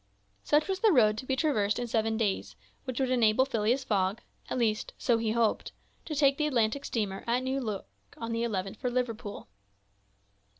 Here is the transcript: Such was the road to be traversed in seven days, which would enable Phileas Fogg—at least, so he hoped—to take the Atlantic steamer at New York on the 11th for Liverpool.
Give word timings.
Such 0.43 0.67
was 0.67 0.79
the 0.79 0.91
road 0.91 1.15
to 1.19 1.27
be 1.27 1.35
traversed 1.35 1.77
in 1.77 1.85
seven 1.85 2.17
days, 2.17 2.55
which 2.85 2.99
would 2.99 3.11
enable 3.11 3.45
Phileas 3.45 3.83
Fogg—at 3.83 4.57
least, 4.57 4.93
so 4.97 5.19
he 5.19 5.33
hoped—to 5.33 6.15
take 6.15 6.39
the 6.39 6.47
Atlantic 6.47 6.85
steamer 6.85 7.23
at 7.27 7.43
New 7.43 7.61
York 7.61 7.85
on 8.17 8.31
the 8.31 8.41
11th 8.41 8.77
for 8.77 8.89
Liverpool. 8.89 9.47